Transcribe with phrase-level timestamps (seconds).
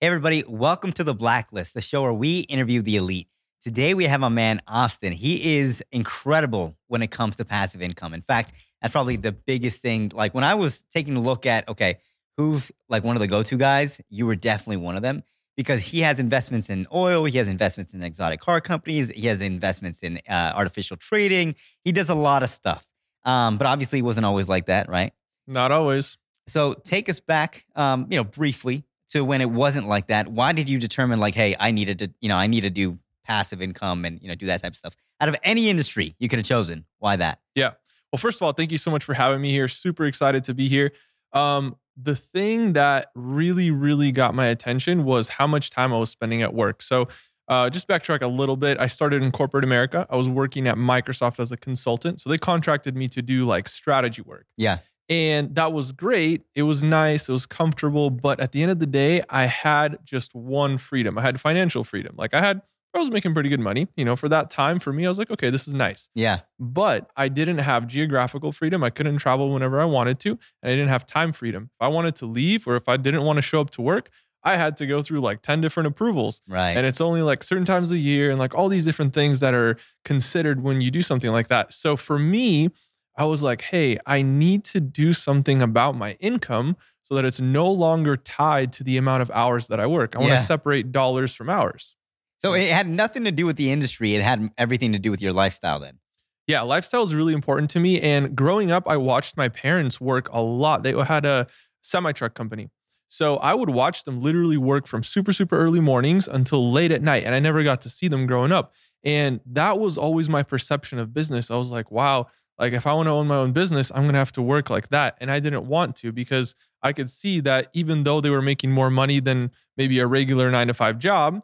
[0.00, 3.26] Hey, everybody, welcome to The Blacklist, the show where we interview the elite.
[3.60, 5.12] Today, we have a man, Austin.
[5.12, 8.14] He is incredible when it comes to passive income.
[8.14, 10.12] In fact, that's probably the biggest thing.
[10.14, 11.98] Like when I was taking a look at, okay,
[12.36, 15.24] who's like one of the go to guys, you were definitely one of them
[15.56, 19.42] because he has investments in oil, he has investments in exotic car companies, he has
[19.42, 21.56] investments in uh, artificial trading.
[21.82, 22.86] He does a lot of stuff.
[23.24, 25.12] Um, but obviously, it wasn't always like that, right?
[25.48, 26.18] Not always.
[26.46, 30.28] So take us back, um, you know, briefly to when it wasn't like that.
[30.28, 32.98] Why did you determine like, hey, I needed to, you know, I need to do
[33.24, 34.96] passive income and you know do that type of stuff?
[35.20, 37.40] Out of any industry you could have chosen, why that?
[37.54, 37.72] Yeah.
[38.12, 39.68] Well, first of all, thank you so much for having me here.
[39.68, 40.92] Super excited to be here.
[41.32, 46.10] Um, the thing that really, really got my attention was how much time I was
[46.10, 46.80] spending at work.
[46.80, 47.08] So,
[47.48, 48.78] uh, just backtrack a little bit.
[48.78, 50.06] I started in corporate America.
[50.10, 52.20] I was working at Microsoft as a consultant.
[52.20, 54.46] So, they contracted me to do like strategy work.
[54.56, 54.78] Yeah.
[55.08, 56.42] And that was great.
[56.54, 57.28] It was nice.
[57.28, 58.10] It was comfortable.
[58.10, 61.18] But at the end of the day, I had just one freedom.
[61.18, 62.14] I had financial freedom.
[62.18, 62.60] Like I had,
[62.94, 63.88] I was making pretty good money.
[63.96, 66.10] You know, for that time, for me, I was like, okay, this is nice.
[66.14, 66.40] Yeah.
[66.58, 68.84] But I didn't have geographical freedom.
[68.84, 70.30] I couldn't travel whenever I wanted to.
[70.30, 71.70] And I didn't have time freedom.
[71.80, 74.10] If I wanted to leave or if I didn't want to show up to work,
[74.42, 76.42] I had to go through like 10 different approvals.
[76.48, 76.70] Right.
[76.70, 79.40] And it's only like certain times of the year and like all these different things
[79.40, 81.72] that are considered when you do something like that.
[81.72, 82.70] So for me,
[83.18, 87.40] I was like, hey, I need to do something about my income so that it's
[87.40, 90.14] no longer tied to the amount of hours that I work.
[90.14, 91.96] I want to separate dollars from hours.
[92.38, 94.14] so it had nothing to do with the industry.
[94.14, 95.98] It had everything to do with your lifestyle then.
[96.46, 98.00] Yeah, lifestyle is really important to me.
[98.00, 100.82] And growing up, I watched my parents work a lot.
[100.82, 101.46] They had a
[101.82, 102.70] semi truck company.
[103.08, 107.02] So I would watch them literally work from super, super early mornings until late at
[107.02, 107.24] night.
[107.24, 108.72] And I never got to see them growing up.
[109.02, 111.50] And that was always my perception of business.
[111.50, 112.26] I was like, wow,
[112.58, 114.68] like if I want to own my own business, I'm going to have to work
[114.68, 115.16] like that.
[115.20, 118.72] And I didn't want to because I could see that even though they were making
[118.72, 121.42] more money than maybe a regular nine to five job,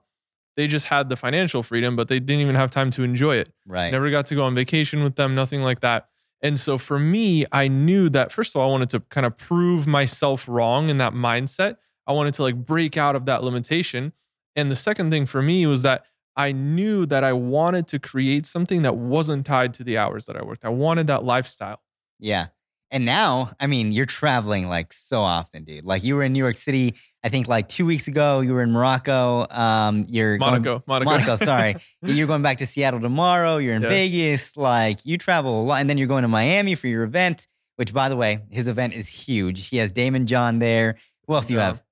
[0.56, 3.52] they just had the financial freedom, but they didn't even have time to enjoy it.
[3.66, 3.90] Right.
[3.90, 6.08] Never got to go on vacation with them, nothing like that.
[6.42, 9.36] And so for me, I knew that first of all, I wanted to kind of
[9.36, 11.78] prove myself wrong in that mindset.
[12.06, 14.12] I wanted to like break out of that limitation.
[14.54, 16.04] And the second thing for me was that
[16.36, 20.36] I knew that I wanted to create something that wasn't tied to the hours that
[20.36, 20.64] I worked.
[20.64, 21.80] I wanted that lifestyle.
[22.18, 22.46] Yeah.
[22.90, 25.84] And now, I mean, you're traveling like so often, dude.
[25.84, 28.40] Like you were in New York City, I think like two weeks ago.
[28.40, 29.46] You were in Morocco.
[29.50, 31.10] Um, you're going- Monaco, Monaco.
[31.10, 31.76] Monaco, sorry.
[32.02, 33.56] You're going back to Seattle tomorrow.
[33.56, 33.88] You're in Yeah.
[33.88, 34.56] Vegas.
[34.56, 35.80] Like you travel a lot.
[35.80, 38.92] And then you're going to Miami for your event, which by the way, his event
[38.94, 39.68] is huge.
[39.68, 40.96] He has Daymond John there.
[41.26, 41.66] Who else do you Yeah.
[41.66, 41.82] have?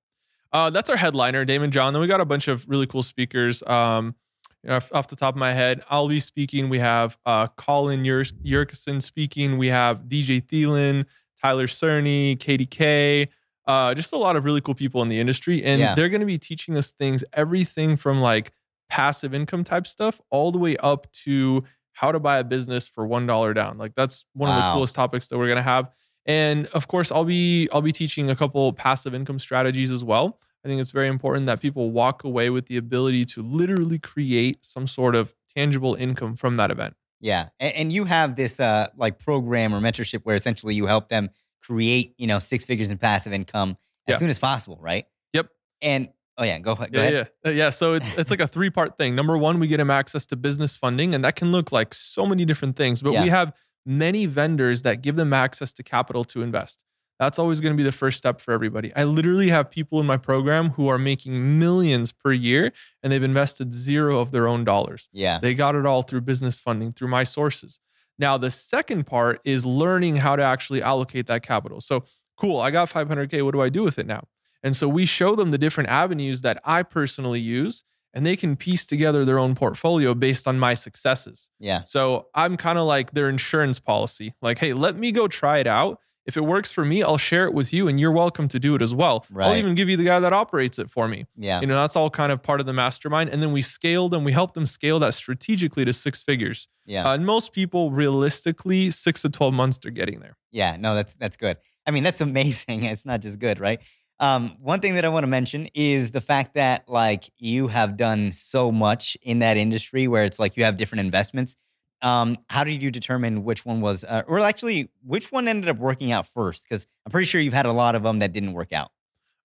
[0.53, 1.91] Uh, that's our headliner, Daymond John.
[1.93, 3.63] Then we got a bunch of really cool speakers.
[3.63, 4.15] Um,
[4.63, 6.69] you know, off, the top of my head, I'll be speaking.
[6.69, 9.57] We have uh, Colin Yer- Yerkeson speaking.
[9.57, 11.05] We have DJ Thielen,
[11.41, 13.27] Tyler Cerny, KDK.
[13.67, 15.95] Uh, just a lot of really cool people in the industry, and Yeah.
[15.95, 18.51] they're going to be teaching us things, everything from like
[18.89, 21.63] passive income type stuff, all the way up to
[21.93, 23.77] how to buy a business for one dollar down.
[23.77, 25.89] Like that's one of the coolest topics that we're going to have.
[26.25, 30.39] And of course, I'll be I'll be teaching a couple passive income strategies as well.
[30.63, 34.63] I think it's very important that people walk away with the ability to literally create
[34.63, 36.95] some sort of tangible income from that event.
[37.19, 37.49] Yeah.
[37.59, 41.29] And, and you have this uh like program or mentorship where essentially you help them
[41.61, 44.17] create, you know, six figures in passive income as Yeah.
[44.17, 45.05] soon as possible, right?
[45.33, 45.49] Yep.
[45.81, 47.29] And oh yeah, go, go yeah, ahead.
[47.45, 47.69] yeah, yeah.
[47.69, 49.15] So it's it's like a three part thing.
[49.15, 52.25] Number one, we get them access to business funding, and that can look like so
[52.25, 53.01] many different things.
[53.01, 53.23] But Yeah.
[53.23, 53.53] we have
[53.85, 56.83] many vendors that give them access to capital to invest.
[57.23, 58.93] That's always going to be the first step for everybody.
[58.95, 63.23] I literally have people in my program who are making millions per year, and they've
[63.23, 65.09] invested zero of their own dollars.
[65.13, 65.39] Yeah.
[65.39, 67.79] They got it all through business funding, through my sources.
[68.19, 71.81] Now, the second part is learning how to actually allocate that capital.
[71.81, 72.05] So,
[72.37, 73.43] cool, I got 500K.
[73.43, 74.27] What do I do with it now?
[74.61, 77.83] And so we show them the different avenues that I personally use,
[78.13, 81.49] and they can piece together their own portfolio based on my successes.
[81.59, 81.83] Yeah.
[81.85, 84.35] So I'm kind of like their insurance policy.
[84.41, 85.99] Like, hey, let me go try it out.
[86.25, 88.75] If it works for me, I'll share it with you, and you're welcome to do
[88.75, 89.25] it as well.
[89.37, 91.25] I'll even give you the guy that operates it for me.
[91.37, 91.59] Yeah.
[91.59, 93.29] You know, that's all kind of part of the mastermind.
[93.29, 96.69] And then we scale them, we help them scale that strategically to six figures.
[96.85, 97.09] Yeah.
[97.09, 100.37] Uh, and most people, realistically, six to 12 months, they're getting there.
[100.51, 101.57] Yeah, no, that's that's good.
[101.85, 102.83] I mean, that's amazing.
[102.83, 103.79] It's not just good, right?
[104.19, 107.97] Um, one thing that I want to mention is the fact that like you have
[107.97, 111.57] done so much in that industry where it's like you have different investments.
[112.03, 115.77] Um, how did you determine which one was, uh, or actually, which one ended up
[115.77, 116.67] working out first?
[116.67, 118.91] Because I'm pretty sure you've had a lot of them that didn't work out.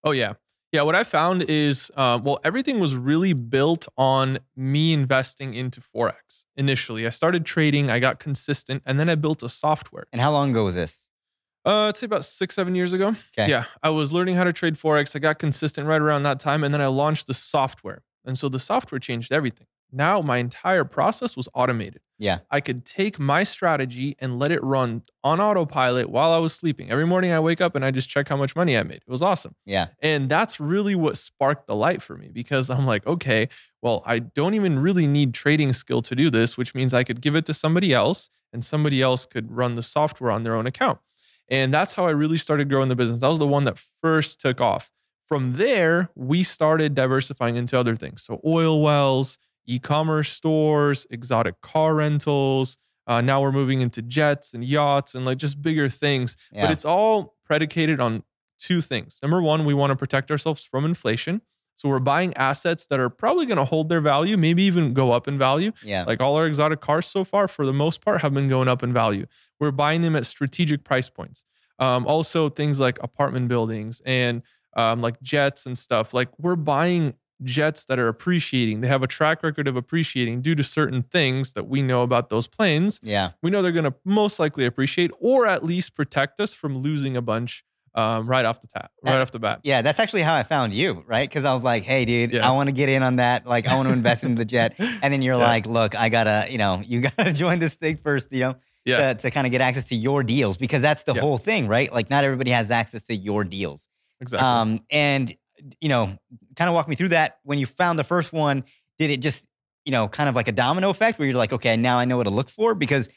[0.04, 0.34] Oh, yeah.
[0.72, 0.82] Yeah.
[0.82, 6.44] What I found is, uh, well, everything was really built on me investing into Forex
[6.56, 7.06] initially.
[7.06, 10.06] I started trading, I got consistent, and then I built a software.
[10.12, 11.08] And how long ago was this?
[11.64, 13.14] Uh, I'd say about six, seven years ago.
[13.38, 13.48] Okay.
[13.48, 13.64] Yeah.
[13.82, 15.14] I was learning how to trade Forex.
[15.14, 16.64] I got consistent right around that time.
[16.64, 18.02] And then I launched the software.
[18.24, 19.68] And so the software changed everything.
[19.92, 22.00] Now my entire process was automated.
[22.18, 22.38] Yeah.
[22.50, 26.90] I could take my strategy and let it run on autopilot while I was sleeping.
[26.90, 28.96] Every morning I wake up and I just check how much money I made.
[28.96, 29.54] It was awesome.
[29.64, 29.88] Yeah.
[30.02, 33.48] And that's really what sparked the light for me because I'm like, okay,
[33.82, 37.20] well, I don't even really need trading skill to do this, which means I could
[37.20, 40.66] give it to somebody else and somebody else could run the software on their own
[40.66, 40.98] account.
[41.48, 43.20] And that's how I really started growing the business.
[43.20, 44.90] That was the one that first took off.
[45.26, 48.22] From there, we started diversifying into other things.
[48.22, 49.38] So, oil wells,
[49.68, 52.78] e commerce stores, exotic car rentals.
[53.06, 56.36] Uh, now we're moving into jets and yachts and like just bigger things.
[56.50, 56.62] Yeah.
[56.62, 58.24] But it's all predicated on
[58.58, 59.20] two things.
[59.22, 61.42] Number one, we want to protect ourselves from inflation.
[61.76, 65.12] So we're buying assets that are probably going to hold their value, maybe even go
[65.12, 65.70] up in value.
[65.84, 66.02] yeah.
[66.02, 68.82] Like all our exotic cars so far, for the most part, have been going up
[68.82, 69.26] in value.
[69.60, 71.44] We're buying them at strategic price points.
[71.78, 74.42] Um, also, things like apartment buildings and
[74.76, 76.12] um, like jets and stuff.
[76.12, 78.80] Like we're buying jets that are appreciating.
[78.80, 82.28] They have a track record of appreciating due to certain things that we know about
[82.30, 82.98] those planes.
[83.02, 83.30] yeah.
[83.42, 87.16] We know they're going to most likely appreciate, or at least protect us from losing
[87.16, 87.64] a bunch
[87.94, 89.60] um, right off the tap, right off the bat.
[89.64, 91.28] Yeah, that's actually how I found you, right?
[91.28, 92.48] Because I was like, "Hey, dude, Yeah.
[92.48, 93.44] I want to get in on that.
[93.46, 95.42] Like, I want to invest in the jet." And then you're Yeah.
[95.46, 99.14] like, "Look, I gotta, you know, you gotta join this thing first, you know, Yeah.
[99.14, 101.92] to, to kind of get access to your deals because that's the whole thing, right?
[101.92, 103.88] Like, not everybody has access to your deals.
[104.20, 104.46] Exactly.
[104.46, 105.32] Um, and
[105.80, 106.16] you know,
[106.56, 107.38] kind of walk me through that.
[107.42, 108.64] When you found the first one,
[108.98, 109.46] did it just,
[109.84, 112.16] you know, kind of like a domino effect where you're like, okay, now I know
[112.16, 112.74] what to look for?
[112.74, 113.08] Because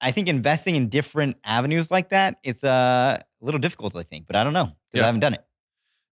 [0.00, 4.26] I think investing in different avenues like that, it's uh, a little difficult, I think,
[4.26, 5.02] but I don't know because Yeah.
[5.02, 5.44] I haven't done it.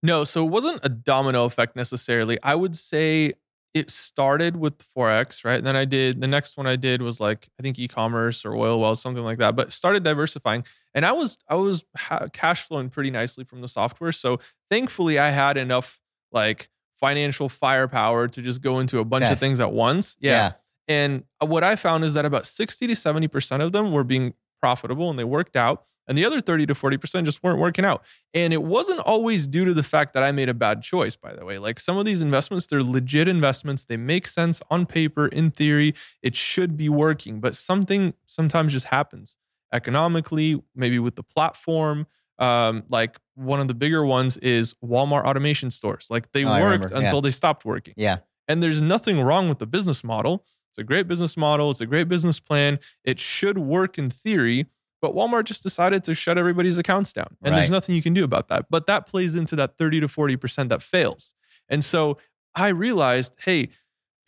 [0.04, 2.38] No, so it wasn't a domino effect necessarily.
[2.44, 3.34] I would say
[3.76, 5.62] it started with Forex, right?
[5.62, 8.80] Then I did the next one I did was like I think e-commerce or oil
[8.80, 9.56] wells, something like that.
[9.58, 10.64] But started diversifying,
[10.96, 14.14] and I was I was ha- cash flowing pretty nicely from the software.
[14.14, 14.40] So
[14.72, 16.00] thankfully, I had enough
[16.32, 16.70] like
[17.00, 20.16] financial firepower to just go into a bunch of things at once.
[20.22, 20.54] Yeah.
[20.88, 24.34] And uh, what I found is that about 60 to 70% of them were being
[24.62, 25.86] profitable and they worked out.
[26.08, 28.04] And the other 30 to 40% just weren't working out.
[28.34, 31.34] And it wasn't always due to the fact that I made a bad choice, by
[31.34, 31.58] the way.
[31.58, 33.86] Like some of these investments, they're legit investments.
[33.86, 35.96] They make sense on paper, in theory.
[36.22, 39.38] It should be working, but something sometimes just happens
[39.74, 42.08] economically, maybe with the platform.
[42.38, 46.08] Um, like one of the bigger ones is Walmart automation stores.
[46.10, 46.90] Like they Oh, worked remember.
[46.92, 47.00] Yeah.
[47.02, 47.94] until they stopped working.
[47.98, 48.18] Yeah.
[48.48, 50.46] And there's nothing wrong with the business model.
[50.70, 51.72] It's a great business model.
[51.72, 52.80] It's a great business plan.
[53.06, 54.66] It should work in theory,
[55.02, 57.36] but Walmart just decided to shut everybody's accounts down.
[57.44, 58.66] And there's nothing you can do about that.
[58.70, 61.34] But that plays into that 30 to 40% that fails.
[61.70, 62.18] And so
[62.56, 63.70] I realized, hey,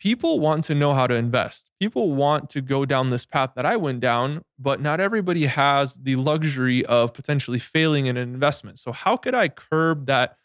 [0.00, 1.70] people want to know how to invest.
[1.80, 5.96] People want to go down this path that I went down, but not everybody has
[5.96, 8.78] the luxury of potentially failing in an investment.
[8.78, 10.36] So how could I curb that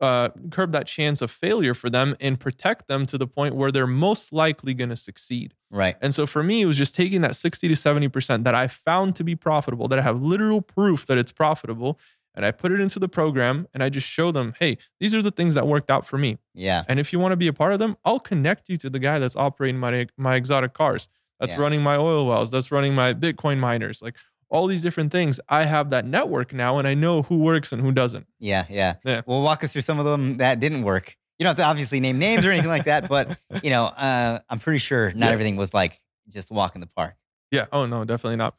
[0.00, 3.72] uh, curb that chance of failure for them and protect them to the point where
[3.72, 5.54] they're most likely going to succeed.
[5.70, 5.96] Right.
[6.00, 9.16] And so for me, it was just taking that 60 to 70% that I found
[9.16, 11.98] to be profitable, that I have literal proof that it's profitable,
[12.34, 15.22] and I put it into the program and I just show them, hey, these are
[15.22, 16.38] the things that worked out for me.
[16.54, 16.84] Yeah.
[16.86, 19.00] And if you want to be a part of them, I'll connect you to the
[19.00, 21.08] guy that's operating my my exotic cars,
[21.40, 21.60] that's Yeah.
[21.62, 24.14] running my oil wells, that's running my Bitcoin miners, like
[24.50, 25.40] all these different things.
[25.48, 28.26] I have that network now and I know who works and who doesn't.
[28.38, 28.64] Yeah.
[28.70, 28.94] Yeah.
[29.04, 29.22] Yeah.
[29.26, 31.16] Well, walk us through some of them that didn't work.
[31.38, 34.38] You don't have to obviously name names or anything like that, but you know, uh,
[34.48, 35.32] I'm pretty sure not Yeah.
[35.32, 37.14] everything was like just walk in the park.
[37.50, 37.66] Yeah.
[37.72, 38.54] Oh no, definitely not.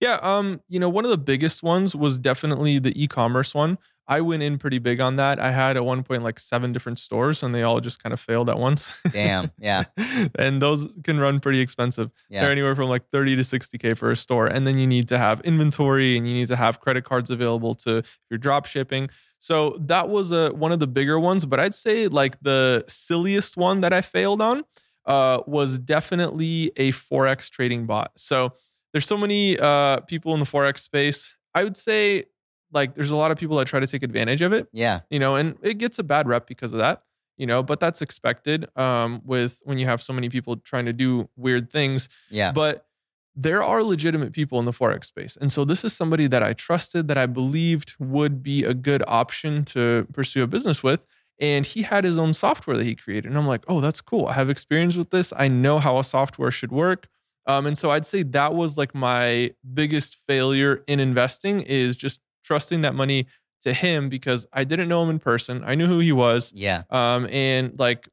[0.00, 0.18] Yeah.
[0.22, 3.78] Um, you know, one of the biggest ones was definitely the e-commerce one.
[4.08, 5.38] I went in pretty big on that.
[5.38, 8.20] I had at one point like seven different stores and they all just kind of
[8.20, 8.92] failed at once.
[9.12, 9.50] Damn.
[9.58, 9.84] Yeah.
[10.38, 12.10] and those can run pretty expensive.
[12.28, 12.42] Yeah.
[12.42, 14.46] They're anywhere from like 30 to 60K for a store.
[14.46, 17.74] And then you need to have inventory and you need to have credit cards available
[17.76, 19.08] to if you're drop shipping.
[19.38, 21.44] So that was a one of the bigger ones.
[21.44, 24.64] But I'd say like the silliest one that I failed on
[25.06, 28.12] uh, was definitely a Forex trading bot.
[28.16, 28.52] So
[28.92, 31.34] there's so many uh, people in the Forex space.
[31.54, 32.24] I would say
[32.72, 35.00] like there's a lot of people that try to take advantage of it Yeah.
[35.10, 37.02] you know, and it gets a bad rep because of that,
[37.36, 40.92] you know, but that's expected um, with when you have so many people trying to
[40.92, 42.08] do weird things.
[42.30, 42.52] Yeah.
[42.52, 42.86] But
[43.34, 45.38] there are legitimate people in the Forex space.
[45.40, 49.02] And so this is somebody that I trusted, that I believed would be a good
[49.08, 51.06] option to pursue a business with.
[51.40, 53.26] And he had his own software that he created.
[53.30, 54.26] And I'm like, oh, that's cool.
[54.26, 55.32] I have experience with this.
[55.36, 57.08] I know how a software should work.
[57.46, 62.20] Um, and so I'd say that was like my biggest failure in investing is just
[62.42, 63.26] trusting that money
[63.62, 65.62] to him because I didn't know him in person.
[65.64, 66.52] I knew who he was.
[66.54, 66.82] Yeah.
[66.90, 68.08] Um, and like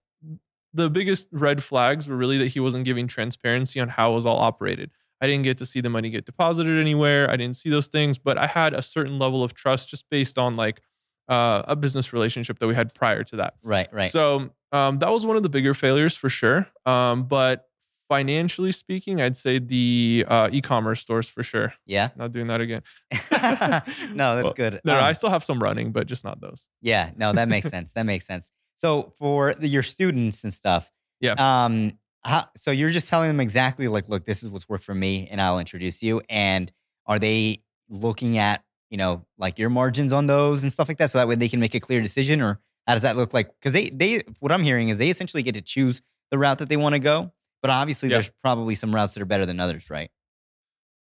[0.74, 4.26] the biggest red flags were really that he wasn't giving transparency on how it was
[4.26, 4.92] all operated.
[5.22, 7.30] I didn't get to see the money get deposited anywhere.
[7.30, 10.38] I didn't see those things, but I had a certain level of trust just based
[10.38, 10.82] on like
[11.28, 13.56] uh, a business relationship that we had prior to that.
[13.64, 14.12] Right, right.
[14.12, 16.68] So um, that was one of the bigger failures for sure.
[16.86, 17.69] Um, but
[18.10, 21.74] financially speaking, I'd say the uh, e-commerce stores for sure.
[21.86, 22.10] yeah.
[22.18, 22.82] Not doing that again.
[23.32, 24.82] no, that's Well, good.
[24.84, 26.68] No, Um, I still have some running, but just not those.
[26.82, 27.94] Yeah, no, that makes sense.
[27.94, 28.52] That makes sense.
[28.76, 31.36] So for the, your students and stuff, Yeah.
[31.38, 31.94] Um,
[32.26, 35.28] how, so you're just telling them exactly like, look, this is what's worked for me,
[35.32, 36.22] and I'll introduce you.
[36.30, 36.70] And
[37.06, 41.12] are they looking at you know like your margins on those and stuff like that,
[41.12, 43.48] so that way they can make a clear decision, or how does that look like?
[43.60, 46.02] Because they they what I'm hearing is they essentially get to choose
[46.32, 48.16] the route that they want to go, but obviously Yeah.
[48.16, 50.10] there's probably some routes that are better than others, right?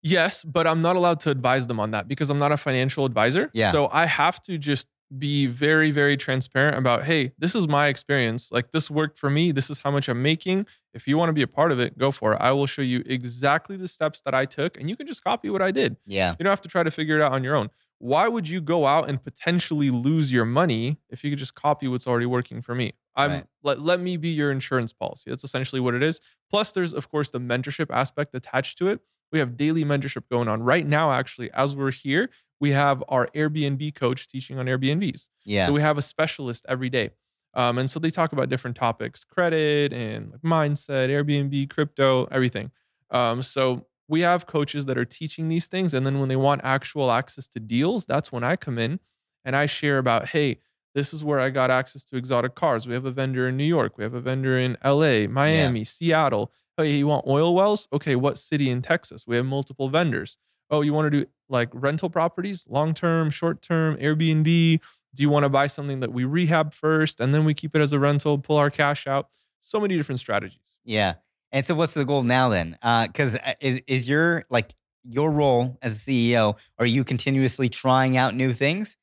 [0.02, 3.04] Yes, but I'm not allowed to advise them on that because I'm not a financial
[3.04, 3.50] advisor.
[3.52, 3.70] Yeah.
[3.70, 8.50] So I have to just be very, very transparent about, hey, this is my experience.
[8.50, 9.52] Like this worked for me.
[9.52, 10.66] This is how much I'm making.
[10.94, 12.38] If you want to be a part of it, go for it.
[12.40, 15.50] I will show you exactly the steps that I took and you can just copy
[15.50, 15.96] what I did.
[16.06, 17.68] Yeah, You don't have to try to figure it out on your own.
[18.02, 21.86] Why would you go out and potentially lose your money if you could just copy
[21.86, 22.94] what's already working for me?
[23.14, 23.46] I'm Right.
[23.62, 25.30] let, let me be your insurance policy.
[25.30, 26.20] That's essentially what it is.
[26.50, 29.00] Plus, there's of course the mentorship aspect attached to it.
[29.30, 31.12] We have daily mentorship going on right now.
[31.12, 32.28] Actually, as we're here,
[32.58, 35.28] we have our Airbnb coach teaching on Airbnbs.
[35.44, 37.10] yeah, So we have a specialist every day.
[37.54, 42.72] Um, and so they talk about different topics, credit and like mindset, Airbnb, crypto, everything.
[43.10, 45.94] Um, so we have coaches that are teaching these things.
[45.94, 49.00] And then when they want actual access to deals, that's when I come in
[49.44, 50.58] and I share about, hey,
[50.94, 52.86] this is where I got access to exotic cars.
[52.86, 53.96] We have a vendor in New York.
[53.96, 56.52] We have a vendor in LA, Miami, Seattle.
[56.76, 57.88] Hey, you want oil wells?
[57.92, 59.26] Okay, what city in Texas?
[59.26, 60.36] We have multiple vendors.
[60.70, 64.44] Oh, you want to do like rental properties, long term, short term, Airbnb?
[65.14, 67.80] Do you want to buy something that we rehab first and then we keep it
[67.80, 69.28] as a rental, pull our cash out?
[69.60, 70.78] So many different strategies.
[70.84, 71.14] yeah.
[71.52, 72.78] And so, what's the goal now then?
[72.82, 76.56] Uh, because uh, is is your like your role as a CEO?
[76.78, 78.96] Are you continuously trying out new things?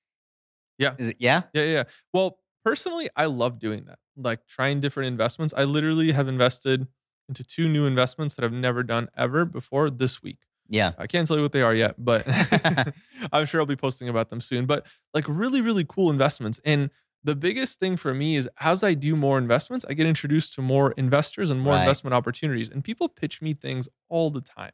[0.78, 0.96] Yeah.
[0.98, 1.18] Is it?
[1.20, 1.44] Yeah.
[1.54, 1.72] Yeah, yeah.
[1.72, 1.84] yeah.
[2.14, 4.00] Well, personally, I love doing that.
[4.18, 5.54] Like trying different investments.
[5.56, 6.88] I literally have invested
[7.28, 10.40] into two new investments that I've never done ever before this week.
[10.68, 10.94] Yeah.
[10.98, 12.26] I can't tell you what they are yet, but
[13.32, 14.66] I'm sure I'll be posting about them soon.
[14.66, 16.60] But like really, really cool investments.
[16.66, 16.90] And
[17.24, 20.62] the biggest thing for me is as I do more investments, I get introduced to
[20.62, 21.82] more investors and more Right.
[21.82, 22.70] investment opportunities.
[22.70, 24.72] And people pitch me things all the time.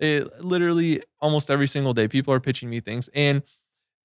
[0.00, 3.08] It, literally almost every single day, people are pitching me things.
[3.14, 3.42] And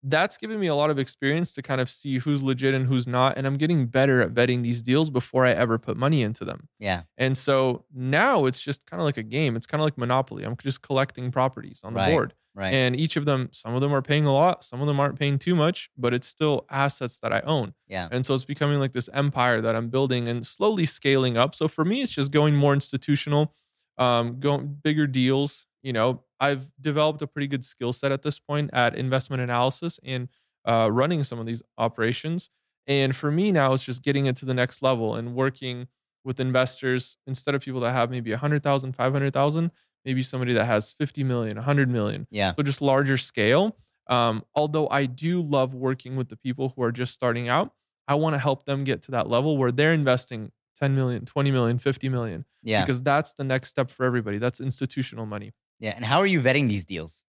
[0.05, 3.07] that's given me a lot of experience to kind of see who's legit and who's
[3.07, 3.37] not.
[3.37, 6.67] And I'm getting better at vetting these deals before I ever put money into them.
[6.79, 7.03] Yeah.
[7.17, 9.55] And so now it's just kind of like a game.
[9.55, 10.43] It's kind of like Monopoly.
[10.43, 12.11] I'm just collecting properties on the Right.
[12.11, 12.33] board.
[12.55, 12.73] Right.
[12.73, 15.17] And each of them, some of them are paying a lot, some of them aren't
[15.17, 17.73] paying too much, but it's still assets that I own.
[17.87, 18.07] yeah.
[18.11, 21.55] And so it's becoming like this empire that I'm building and slowly scaling up.
[21.55, 23.55] So for me, it's just going more institutional,
[23.97, 25.65] um, going bigger deals.
[25.81, 29.99] You know, I've developed a pretty good skill set at this point at investment analysis
[30.03, 30.29] and
[30.65, 32.49] uh, running some of these operations.
[32.85, 35.87] And for me now, it's just getting it to the next level and working
[36.23, 39.71] with investors instead of people that have maybe 100,000, 500,000,
[40.05, 42.27] maybe somebody that has 50 million, 100 million.
[42.31, 42.53] Yeah.
[42.55, 43.77] So just larger scale.
[44.07, 47.71] Um, although I do love working with the people who are just starting out,
[48.07, 51.51] I want to help them get to that level where they're investing 10 million, 20
[51.51, 52.81] million, 50 million, Yeah.
[52.81, 54.39] because that's the next step for everybody.
[54.39, 55.53] That's institutional money.
[55.79, 55.93] Yeah.
[55.95, 57.23] And how are you vetting these deals?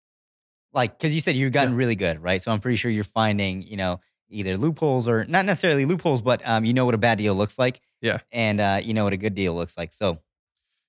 [0.72, 2.42] Like, because you said you've gotten really good, right?
[2.42, 6.42] So I'm pretty sure you're finding, you know, either loopholes or not necessarily loopholes, but
[6.44, 7.80] um, you know what a bad deal looks like.
[8.00, 8.18] Yeah.
[8.32, 9.92] And uh, you know what a good deal looks like.
[9.92, 10.18] So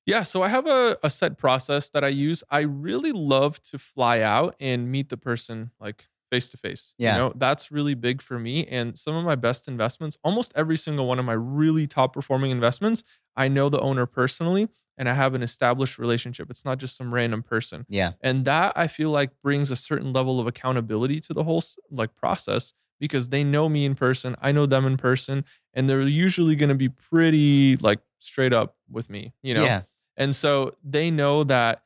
[0.06, 2.44] Yeah, so I have a, a set process that I use.
[2.50, 6.94] I really love to fly out and meet the person like face to face.
[6.98, 7.14] Yeah.
[7.14, 8.66] You know, that's really big for me.
[8.68, 12.52] And some of my best investments, almost every single one of my really top performing
[12.52, 13.04] investments,
[13.36, 16.50] I know the owner personally and I have an established relationship.
[16.50, 17.86] It's not just some random person.
[17.90, 18.12] yeah.
[18.22, 22.16] And that I feel like brings a certain level of accountability to the whole like
[22.16, 25.44] process because they know me in person, I know them in person,
[25.74, 29.66] and they're usually going to be pretty like straight up with me, you know.
[29.66, 29.82] Yeah.
[30.18, 31.84] And so they know that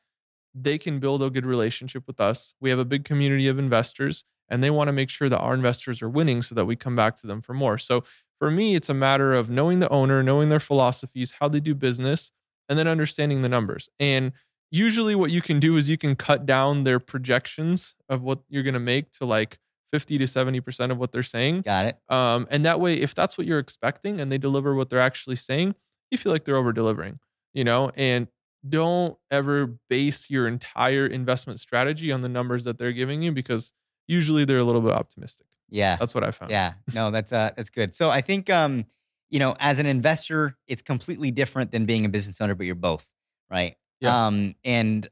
[0.54, 2.54] they can build a good relationship with us.
[2.60, 5.54] We have a big community of investors and they want to make sure that our
[5.54, 7.78] investors are winning so that we come back to them for more.
[7.78, 8.02] So
[8.38, 11.74] for me, it's a matter of knowing the owner, knowing their philosophies, how they do
[11.74, 12.32] business,
[12.68, 13.88] and then understanding the numbers.
[14.00, 14.32] And
[14.70, 18.62] usually what you can do is you can cut down their projections of what you're
[18.62, 19.58] going to make to like
[19.92, 21.62] 50 to 70% of what they're saying.
[21.62, 21.98] Got it.
[22.08, 25.36] Um, and that way, if that's what you're expecting and they deliver what they're actually
[25.36, 25.74] saying,
[26.10, 27.18] you feel like they're over delivering,
[27.54, 28.28] you know, and
[28.68, 33.72] don't ever base your entire investment strategy on the numbers that they're giving you because
[34.06, 35.46] usually they're a little bit optimistic.
[35.70, 35.96] Yeah.
[35.96, 36.50] That's what I found.
[36.50, 36.74] Yeah.
[36.92, 37.94] No, that's uh that's good.
[37.94, 38.84] So I think um,
[39.30, 42.74] you know, as an investor, it's completely different than being a business owner, but you're
[42.74, 43.08] both,
[43.50, 43.76] right?
[44.00, 44.26] Yeah.
[44.26, 45.08] Um, and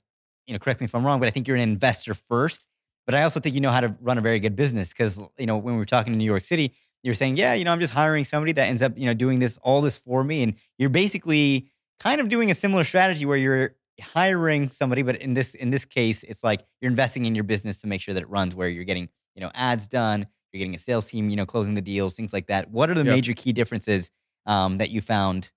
[0.47, 2.67] you know, correct me if I'm wrong, but I think you're an investor first.
[3.07, 5.47] But I also think you know how to run a very good business because you
[5.47, 7.81] know when we were talking in New York City, you're saying, yeah, you know, I'm
[7.81, 10.55] just hiring somebody that ends up you know doing this all this for me, and
[10.77, 15.55] you're basically kind of doing a similar strategy where you're hiring somebody, but in this
[15.55, 18.29] in this case, it's like you're investing in your business to make sure that it
[18.31, 18.55] runs.
[18.57, 21.75] Where you're getting you know ads done, you're getting a sales team, you know, closing
[21.75, 22.71] the deals, things like that.
[22.71, 23.05] What are the Yep.
[23.05, 24.11] major key differences
[24.47, 25.53] um, that you found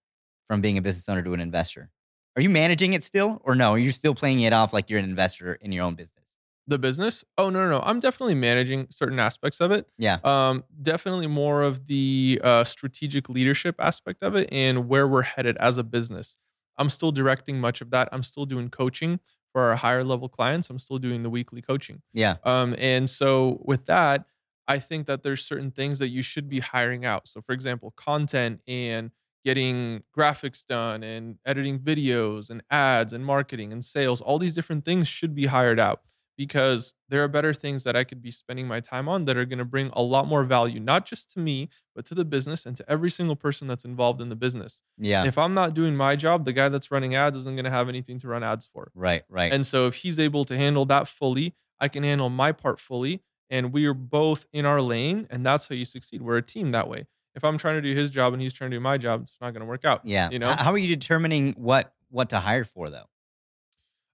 [0.47, 1.91] from being a business owner to an investor?
[2.35, 3.71] Are you managing it still, or no?
[3.71, 6.30] Are you still playing it off like you're an investor in your own business?
[6.67, 7.25] The business?
[7.37, 7.83] Oh no, no, no.
[7.83, 9.87] I'm definitely managing certain aspects of it.
[9.97, 10.19] Yeah.
[10.23, 15.57] Um, definitely more of the uh, strategic leadership aspect of it and where we're headed
[15.57, 16.37] as a business.
[16.77, 18.09] I'm still directing much of that.
[18.11, 19.19] I'm still doing coaching
[19.51, 20.69] for our higher level clients.
[20.69, 22.01] I'm still doing the weekly coaching.
[22.13, 22.37] Yeah.
[22.43, 24.25] Um, and so with that,
[24.67, 27.27] I think that there's certain things that you should be hiring out.
[27.27, 29.11] So for example, content and
[29.43, 34.85] getting graphics done and editing videos and ads and marketing and sales, all these different
[34.85, 36.01] things should be hired out
[36.45, 39.45] because there are better things that I could be spending my time on that are
[39.45, 42.65] going to bring a lot more value, not just to me, but to the business
[42.65, 44.81] and to every single person that's involved in the business.
[44.97, 45.23] Yeah.
[45.27, 47.89] If I'm not doing my job, the guy that's running ads isn't going to have
[47.89, 48.91] anything to run ads for.
[48.95, 49.21] right.
[49.29, 49.53] Right.
[49.53, 53.21] And so if he's able to handle that fully, I can handle my part fully.
[53.51, 55.27] And we are both in our lane.
[55.29, 56.23] And that's how you succeed.
[56.23, 57.05] We're a team that way.
[57.35, 59.37] If I'm trying to do his job and he's trying to do my job, it's
[59.39, 60.01] not going to work out.
[60.05, 60.29] yeah.
[60.31, 63.05] You know, How are you determining what what to hire for though?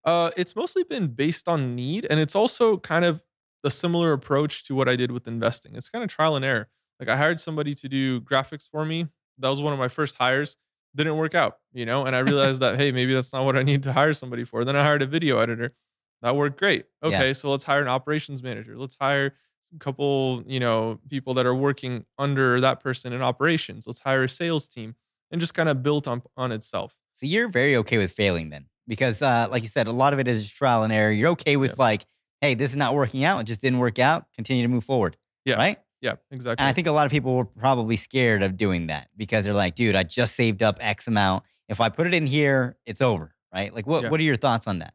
[0.08, 2.08] Uh, it's mostly been based on need.
[2.10, 3.24] And it's also kind of
[3.62, 5.76] the similar approach to what I did with investing.
[5.76, 6.70] It's kind of trial and error.
[7.00, 9.08] Like I hired somebody to do graphics for me.
[9.38, 10.56] That was one of my first hires.
[10.96, 13.62] Didn't work out, you know, and I realized that, hey, maybe that's not what I
[13.62, 14.64] need to hire somebody for.
[14.64, 15.74] Then I hired a video editor.
[16.22, 16.86] That worked great.
[17.04, 17.10] Yeah.
[17.10, 18.78] Okay, so let's hire an operations manager.
[18.78, 19.36] Let's hire
[19.76, 23.86] a couple, you know, people that are working under that person in operations.
[23.86, 24.96] Let's hire a sales team
[25.30, 26.96] and just kind of built on on itself.
[27.14, 30.20] So you're very okay with failing then, because uh, like you said, a lot of
[30.20, 31.12] it is trial and error.
[31.12, 31.84] You're okay with Yeah.
[31.84, 32.06] like,
[32.42, 33.40] hey, this is not working out.
[33.40, 34.26] It just didn't work out.
[34.36, 35.18] Continue to move forward.
[35.46, 35.56] Yeah.
[35.56, 35.78] Right.
[36.02, 36.62] Yeah, exactly.
[36.64, 39.54] And I think a lot of people were probably scared of doing that because they're
[39.56, 41.44] like, dude, I just saved up X amount.
[41.70, 43.34] If I put it in here, it's over.
[43.54, 43.74] Right.
[43.74, 44.10] Like, what Yeah.
[44.10, 44.94] what are your thoughts on that?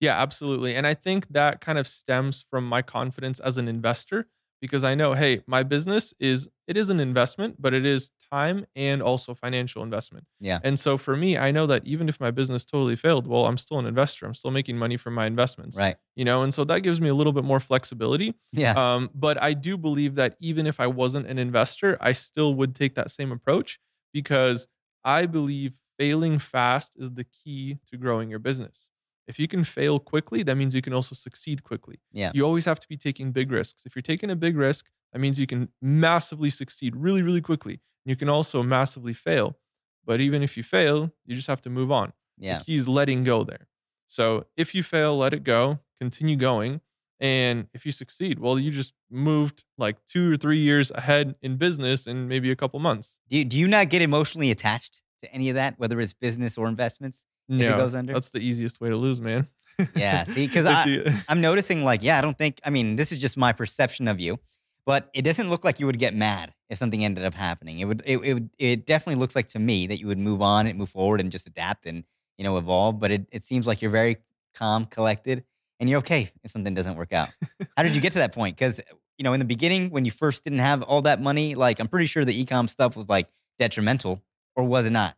[0.00, 0.74] Yeah, absolutely.
[0.76, 4.28] And I think that kind of stems from my confidence as an investor
[4.60, 8.66] because I know, hey, my business is it is an investment, but it is time
[8.76, 10.26] and also financial investment.
[10.40, 10.58] Yeah.
[10.62, 13.56] And so for me, I know that even if my business totally failed, well, I'm
[13.56, 14.26] still an investor.
[14.26, 15.76] I'm still making money from my investments.
[15.76, 15.96] Right.
[16.14, 18.34] You know, and so that gives me a little bit more flexibility.
[18.52, 18.72] Yeah.
[18.72, 22.74] Um, but I do believe that even if I wasn't an investor, I still would
[22.74, 23.78] take that same approach
[24.12, 24.68] because
[25.04, 28.90] I believe failing fast is the key to growing your business.
[29.28, 32.00] If you can fail quickly, that means you can also succeed quickly.
[32.12, 32.32] Yeah.
[32.34, 33.84] You always have to be taking big risks.
[33.86, 37.80] If you're taking a big risk, that means you can massively succeed really, really quickly.
[38.04, 39.56] You can also massively fail.
[40.04, 42.14] But even if you fail, you just have to move on.
[42.38, 42.58] yeah.
[42.58, 43.68] The key is letting go there.
[44.08, 46.80] So if you fail, let it go, continue going.
[47.20, 51.56] And if you succeed, well, you just moved like two or three years ahead in
[51.56, 53.16] business in maybe a couple months.
[53.28, 56.56] Do you, do you not get emotionally attached to any of that, whether it's business
[56.56, 57.26] or investments?
[57.48, 58.12] No, goes under?
[58.12, 59.48] that's the easiest way to lose, man.
[59.94, 60.24] Yeah.
[60.24, 63.36] See, because I I'm noticing like, yeah, I don't think, I mean, this is just
[63.36, 64.38] my perception of you,
[64.84, 67.78] but it doesn't look like you would get mad if something ended up happening.
[67.78, 70.42] It would, it, it would, it definitely looks like to me that you would move
[70.42, 72.04] on and move forward and just adapt and,
[72.36, 72.98] you know, evolve.
[72.98, 74.18] But it, it seems like you're very
[74.54, 75.44] calm, collected,
[75.80, 77.28] and you're okay if something doesn't work out.
[77.76, 78.56] How did you get to that point?
[78.56, 78.80] Because,
[79.16, 81.88] you know, in the beginning, when you first didn't have all that money, like, I'm
[81.88, 84.22] pretty sure the ecom stuff was like detrimental,
[84.56, 85.16] or was it not?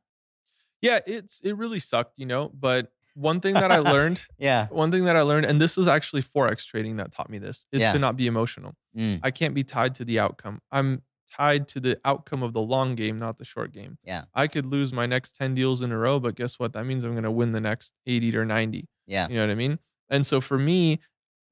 [0.82, 2.50] Yeah, it's it really sucked, you know.
[2.54, 4.66] But one thing that I learned, Yeah.
[4.68, 7.66] one thing that I learned, and this is actually forex trading that taught me this,
[7.72, 7.92] is Yeah.
[7.92, 8.74] to not be emotional.
[8.96, 10.60] Mm, I can't be tied to the outcome.
[10.70, 11.02] I'm
[11.36, 13.98] tied to the outcome of the long game, not the short game.
[14.04, 14.24] Yeah.
[14.34, 16.72] I could lose my next 10 deals in a row, but guess what?
[16.72, 18.88] That means I'm going to win the next 80 or 90.
[19.06, 19.28] yeah.
[19.28, 19.78] You know what I mean?
[20.08, 20.98] And so for me,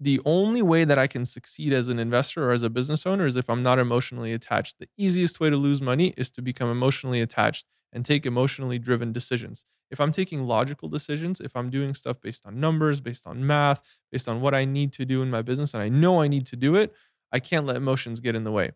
[0.00, 3.26] the only way that I can succeed as an investor or as a business owner
[3.26, 4.78] is if I'm not emotionally attached.
[4.78, 9.12] The easiest way to lose money is to become emotionally attached and take emotionally driven
[9.12, 9.64] decisions.
[9.90, 13.82] If I'm taking logical decisions, if I'm doing stuff based on numbers, based on math,
[14.12, 16.46] based on what I need to do in my business, and I know I need
[16.46, 16.94] to do it,
[17.32, 18.70] I can't let emotions get in the way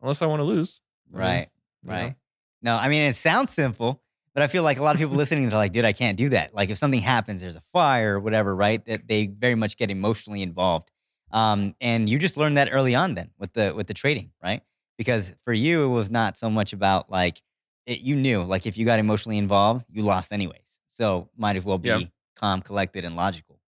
[0.00, 0.80] unless I want to lose.
[1.14, 1.48] I mean, Right.
[1.82, 1.96] you know?
[1.96, 2.16] Right.
[2.62, 4.02] No, I mean, it sounds simple,
[4.36, 6.28] but I feel like a lot of people listening, they're like, dude, I can't do
[6.28, 6.54] that.
[6.54, 8.84] Like if something happens, there's a fire or whatever, right?
[8.84, 10.92] That they very much get emotionally involved.
[11.32, 14.60] Um, and you just learned that early on then with the with the trading, right?
[14.98, 17.40] Because for you, it was not so much about like
[17.86, 20.80] it, you knew, like if you got emotionally involved, you lost anyways.
[20.86, 22.00] So might as well be Yeah.
[22.36, 23.58] calm, collected, and logical.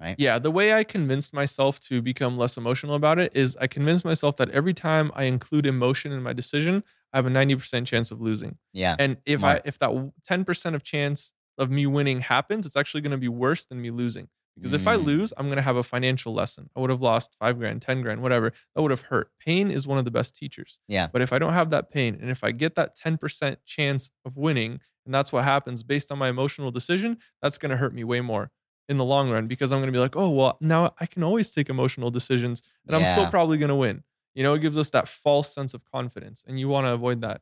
[0.00, 0.18] Right.
[0.18, 4.04] Yeah, the way I convinced myself to become less emotional about it is I convinced
[4.04, 8.10] myself that every time I include emotion in my decision, I have a 90% chance
[8.10, 8.58] of losing.
[8.72, 8.96] Yeah.
[8.98, 9.42] And if.
[9.42, 9.90] I if that
[10.28, 13.90] 10% of chance of me winning happens, it's actually going to be worse than me
[13.90, 15.04] losing Because if I Mm.
[15.04, 16.68] lose, I'm going to have a financial lesson.
[16.76, 18.52] I would have lost five grand, 10 grand, whatever.
[18.74, 19.30] That would have hurt.
[19.38, 20.80] Pain is one of the best teachers.
[20.88, 21.06] Yeah.
[21.12, 24.36] But if I don't have that pain and if I get that 10% chance of
[24.36, 28.04] winning, and that's what happens based on my emotional decision, that's going to hurt me
[28.04, 28.50] way more
[28.88, 31.22] in the long run because I'm going to be like, oh, well, now I can
[31.22, 34.02] always take emotional decisions and I'm still probably going to win.
[34.34, 37.20] You know, it gives us that false sense of confidence and you want to avoid
[37.22, 37.40] that.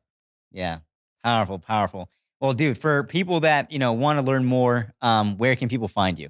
[0.53, 0.79] Yeah.
[1.23, 2.11] Powerful, powerful.
[2.41, 5.89] Well, dude, for people that, you know, want to learn more, um, where can people
[5.89, 6.29] find you?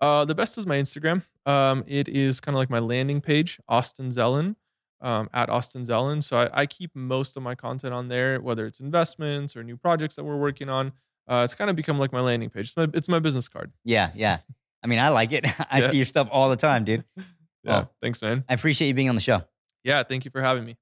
[0.00, 1.22] Uh, the best is my Instagram.
[1.46, 4.56] Um, it is kind of like my landing page, Austin Zelan,
[5.00, 6.22] um, at Austin Zelan.
[6.22, 9.76] So I, I keep most of my content on there, whether it's investments or new
[9.76, 10.92] projects that we're working on.
[11.28, 12.66] Uh, it's kind of become like my landing page.
[12.68, 13.72] It's my, it's my business card.
[13.84, 14.38] Yeah, yeah.
[14.82, 15.44] I mean, I like it.
[15.70, 15.90] I Yeah.
[15.90, 17.04] see your stuff all the time, dude.
[17.62, 17.70] Yeah.
[17.72, 18.42] Well- Thanks, man.
[18.48, 19.42] I appreciate you being on the show.
[19.84, 20.02] Yeah.
[20.02, 20.76] Thank you for having me.